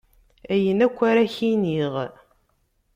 [0.53, 1.93] Ayen akk, ar ad ak-iniɣ.